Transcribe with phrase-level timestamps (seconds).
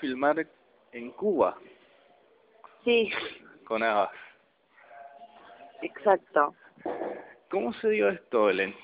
[0.00, 0.46] filmar
[0.92, 1.56] en Cuba.
[2.84, 3.10] Sí.
[3.64, 4.10] Con Abbas.
[5.82, 6.54] Exacto.
[7.50, 8.74] ¿Cómo se dio esto, Belén?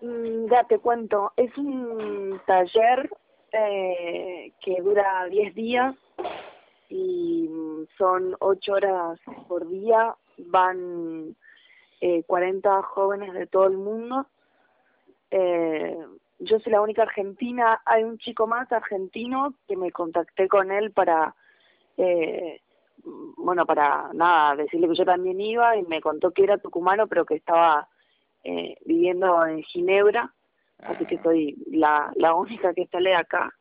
[0.00, 3.10] Mm, ya te cuento, es un taller
[3.52, 5.94] eh, que dura 10 días
[6.88, 7.48] y
[7.96, 11.36] son 8 horas por día, van
[12.00, 14.26] eh, 40 jóvenes de todo el mundo.
[15.30, 15.96] Eh,
[16.44, 20.90] yo soy la única argentina, hay un chico más argentino que me contacté con él
[20.90, 21.34] para,
[21.96, 22.60] eh,
[23.36, 27.24] bueno, para nada, decirle que yo también iba y me contó que era tucumano pero
[27.24, 27.88] que estaba
[28.44, 30.34] eh, viviendo en Ginebra,
[30.78, 33.54] así que soy la, la única que sale acá.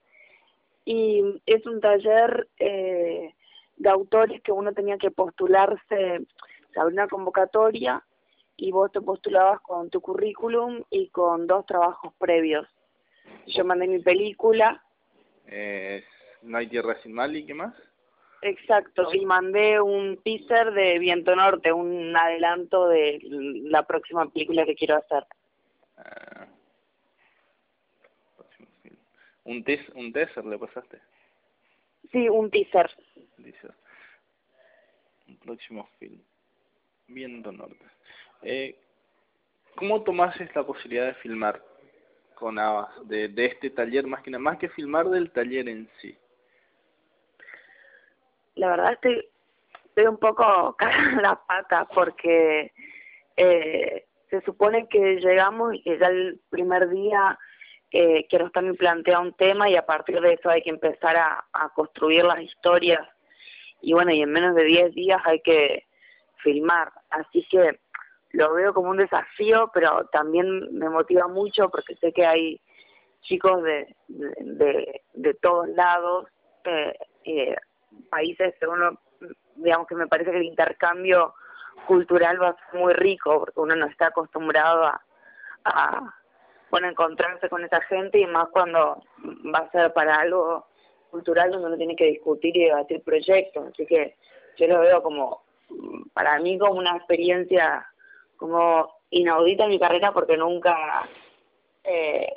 [0.83, 3.35] Y es un taller eh,
[3.77, 6.21] de autores que uno tenía que postularse,
[6.73, 8.03] se abrió una convocatoria
[8.57, 12.67] y vos te postulabas con tu currículum y con dos trabajos previos.
[13.47, 14.83] Yo mandé mi película.
[15.47, 16.03] Eh,
[16.43, 17.73] ¿No hay tierra sin mal y qué más?
[18.41, 24.75] Exacto, y mandé un teaser de Viento Norte, un adelanto de la próxima película que
[24.75, 25.25] quiero hacer.
[25.97, 26.47] Ah.
[29.43, 30.99] ¿Un, tes ¿Un teaser le pasaste?
[32.11, 32.89] Sí, un teaser.
[33.37, 33.73] Teaser.
[35.27, 36.19] Un próximo film.
[37.07, 37.85] Viento Norte.
[38.41, 38.75] Eh,
[39.75, 41.61] ¿Cómo tomás esta posibilidad de filmar
[42.41, 42.57] con
[43.03, 46.17] de, de este taller más que nada, más que filmar del taller en sí?
[48.55, 49.25] la verdad estoy,
[49.85, 52.71] estoy un poco cara la pata porque
[53.37, 57.37] eh, se supone que llegamos y que ya el primer día
[57.91, 61.45] eh, quiero también plantea un tema y a partir de eso hay que empezar a,
[61.53, 63.07] a construir las historias
[63.81, 65.85] y bueno, y en menos de 10 días hay que
[66.37, 67.79] filmar, así que
[68.33, 72.61] lo veo como un desafío, pero también me motiva mucho porque sé que hay
[73.21, 76.27] chicos de, de, todos lados
[76.63, 77.55] eh,
[78.09, 78.99] países que uno,
[79.55, 81.33] digamos que me parece que el intercambio
[81.87, 85.01] cultural va a ser muy rico, porque uno no está acostumbrado a,
[85.65, 86.15] a
[86.69, 89.03] bueno, encontrarse con esa gente y más cuando
[89.53, 90.65] va a ser para algo
[91.09, 93.67] cultural donde uno tiene que discutir y debatir proyectos.
[93.67, 94.15] Así que
[94.57, 95.43] yo lo veo como,
[96.13, 97.85] para mí, como una experiencia
[98.41, 101.07] como inaudita en mi carrera porque nunca
[101.83, 102.33] eh,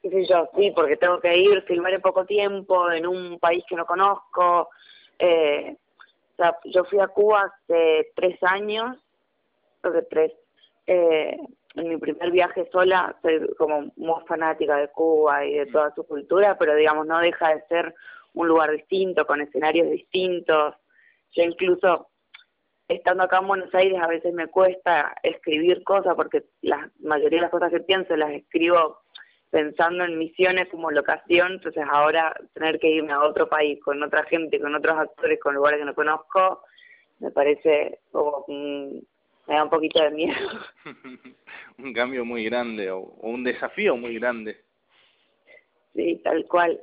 [0.00, 3.76] qué yo, sí, porque tengo que ir, filmar en poco tiempo, en un país que
[3.76, 4.70] no conozco.
[5.18, 8.96] Eh, o sea, yo fui a Cuba hace tres años,
[9.82, 10.32] creo que tres.
[10.86, 11.36] Eh,
[11.74, 16.04] en mi primer viaje sola, soy como muy fanática de Cuba y de toda su
[16.04, 17.94] cultura, pero digamos, no deja de ser
[18.32, 20.74] un lugar distinto, con escenarios distintos.
[21.32, 22.08] Yo incluso,
[22.96, 27.42] estando acá en Buenos Aires, a veces me cuesta escribir cosas, porque la mayoría de
[27.42, 29.00] las cosas que pienso las escribo
[29.50, 34.24] pensando en misiones como locación, entonces ahora tener que irme a otro país con otra
[34.24, 36.62] gente, con otros actores, con lugares que no conozco,
[37.18, 40.48] me parece como me da un poquito de miedo.
[41.78, 44.60] un cambio muy grande o, un desafío muy grande.
[45.94, 46.80] Sí, tal cual.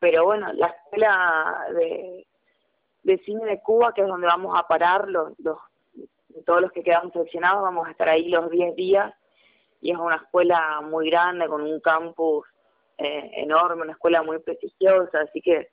[0.00, 2.26] Pero bueno, la escuela de,
[3.02, 5.58] de cine de Cuba, que es donde vamos a parar, los, los
[6.46, 9.12] todos los que quedamos seleccionados, vamos a estar ahí los 10 días
[9.80, 12.46] y es una escuela muy grande con un campus
[12.98, 15.68] eh, enorme, una escuela muy prestigiosa, así que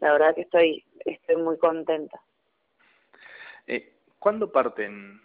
[0.00, 2.20] la verdad que estoy estoy muy contenta.
[3.66, 5.20] Eh, ¿Cuándo parten?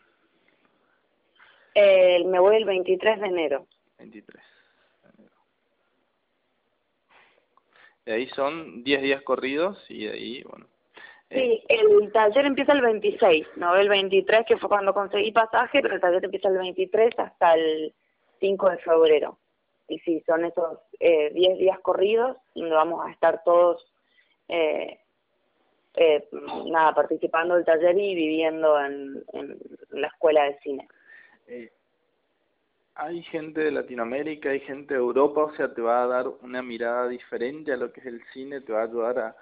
[1.75, 3.67] Eh, me voy el 23 de enero.
[3.97, 4.43] 23
[5.03, 5.35] de enero.
[8.05, 10.67] De ahí son 10 días corridos y de ahí, bueno.
[11.33, 15.95] Sí, el taller empieza el 26, no el 23 que fue cuando conseguí pasaje, pero
[15.95, 17.93] el taller empieza el 23 hasta el
[18.39, 19.39] 5 de febrero.
[19.87, 23.85] Y sí, son esos eh, 10 días corridos donde vamos a estar todos
[24.47, 24.99] eh,
[25.95, 26.27] eh,
[26.65, 29.23] nada participando del taller y viviendo en,
[29.89, 30.87] la escuela de cine.
[31.47, 31.71] Eh,
[32.95, 36.61] hay gente de Latinoamérica, hay gente de Europa, o sea, te va a dar una
[36.61, 39.35] mirada diferente a lo que es el cine, te va a ayudar a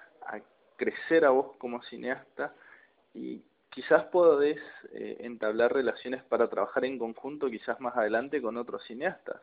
[0.82, 2.52] crecer a vos como cineasta
[3.14, 3.40] y
[3.70, 4.58] quizás podés
[4.92, 9.40] eh, entablar relaciones para trabajar en conjunto quizás más adelante con otros cineastas.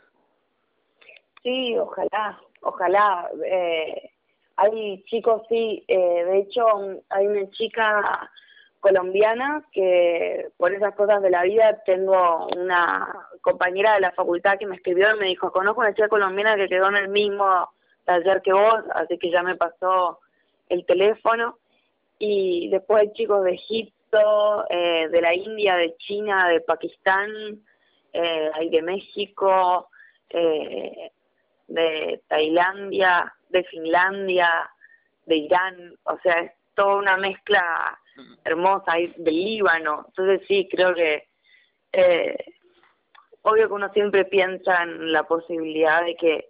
[1.41, 3.29] Sí, ojalá, ojalá.
[3.45, 4.11] Eh,
[4.57, 6.65] hay chicos, sí, eh, de hecho
[7.07, 8.29] hay una chica
[8.81, 13.07] colombiana que por esas cosas de la vida tengo una
[13.41, 16.67] compañera de la facultad que me escribió y me dijo, conozco una chica colombiana que
[16.67, 17.69] quedó en el mismo
[18.03, 20.19] taller que vos, así que ya me pasó
[20.69, 21.57] el teléfono.
[22.17, 27.29] Y después hay chicos de Egipto eh, de la India, de China, de Pakistán,
[28.13, 29.89] eh, hay de México,
[30.29, 31.11] eh,
[31.67, 34.69] de Tailandia, de Finlandia,
[35.25, 37.99] de Irán, o sea, es toda una mezcla
[38.43, 40.05] hermosa ahí del Líbano.
[40.07, 41.27] Entonces sí, creo que
[41.91, 42.37] eh,
[43.43, 46.49] obvio que uno siempre piensa en la posibilidad de que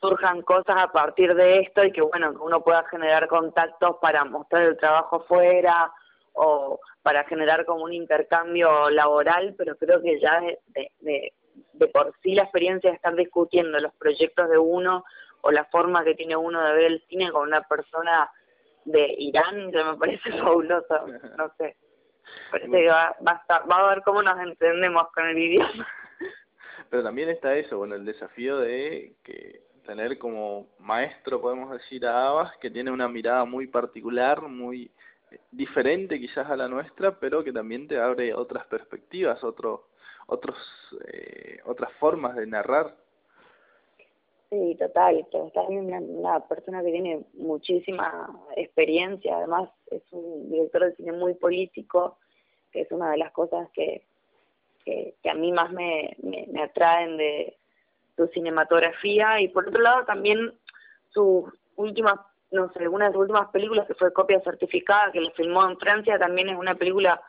[0.00, 4.24] surjan cosas a partir de esto y que bueno, que uno pueda generar contactos para
[4.24, 5.92] mostrar el trabajo fuera
[6.32, 12.34] o para generar como un intercambio laboral, pero creo que ya de, de, por sí
[12.34, 15.04] la experiencia de estar discutiendo los proyectos de uno
[15.42, 18.30] o la forma que tiene uno de ver el cine con una persona
[18.84, 21.06] de Irán, que me parece fabuloso,
[21.36, 21.76] no sé.
[22.50, 25.86] Parece que va, va, a estar, va a ver cómo nos entendemos con el idioma.
[26.90, 32.28] Pero también está eso, bueno, el desafío de que tener como maestro, podemos decir, a
[32.28, 34.90] Abbas, que tiene una mirada muy particular, muy
[35.50, 39.80] diferente quizás a la nuestra, pero que también te abre otras perspectivas, otros
[40.26, 40.56] otros
[41.12, 42.94] eh, otras formas de narrar.
[44.48, 50.86] Sí, total, pero también una, una persona que tiene muchísima experiencia, además es un director
[50.86, 52.18] de cine muy político,
[52.72, 54.02] que es una de las cosas que,
[54.84, 57.56] que, a mí más me, me, atraen de
[58.20, 60.52] su cinematografía y por otro lado también
[61.08, 61.44] sus
[61.76, 62.16] últimas,
[62.50, 65.78] no sé, una de sus últimas películas que fue copia certificada, que lo filmó en
[65.78, 67.20] Francia, también es una película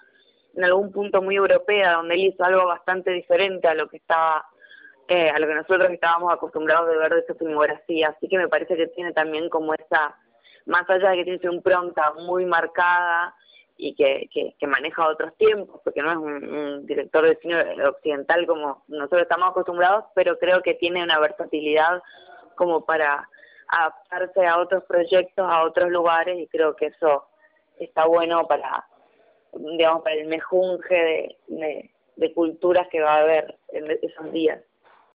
[0.53, 4.45] en algún punto muy europea, donde él hizo algo bastante diferente a lo que estaba,
[5.07, 8.49] eh, a lo que nosotros estábamos acostumbrados de ver de su filmografía, así que me
[8.49, 10.17] parece que tiene también como esa,
[10.65, 13.33] más allá de que tiene su impronta muy marcada,
[13.83, 14.30] y que,
[14.60, 19.50] que, maneja otros tiempos, porque no es un, director de cine occidental como nosotros estamos
[19.50, 22.04] acostumbrados, pero creo que tiene una versatilidad
[22.54, 23.28] como para
[23.69, 27.25] adaptarse a otros proyectos, a otros lugares, y creo que eso
[27.80, 28.86] está bueno para,
[29.51, 34.62] digamos, para el mejunje de, de, de culturas que va a haber en esos días.